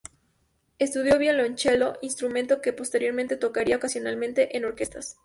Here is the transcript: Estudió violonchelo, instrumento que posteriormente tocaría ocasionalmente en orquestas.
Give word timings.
Estudió 0.79 1.19
violonchelo, 1.19 1.99
instrumento 2.01 2.59
que 2.59 2.73
posteriormente 2.73 3.37
tocaría 3.37 3.75
ocasionalmente 3.77 4.57
en 4.57 4.65
orquestas. 4.65 5.17